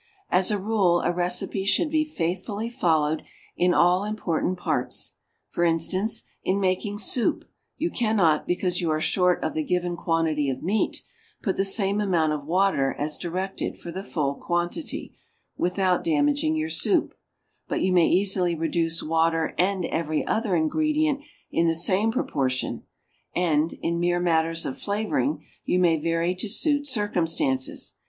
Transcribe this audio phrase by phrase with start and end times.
[0.31, 3.21] As a rule, a recipe should be faithfully followed
[3.55, 5.13] in all important points;
[5.47, 7.45] for instance, in making soup
[7.77, 11.03] you cannot because you are short of the given quantity of meat,
[11.43, 15.13] put the same amount of water as directed for the full quantity,
[15.55, 17.13] without damaging your soup;
[17.67, 21.21] but you may easily reduce water and every other ingredient
[21.51, 22.81] in the same proportion;
[23.35, 27.97] and, in mere matters of flavoring, you may vary to suit circumstances.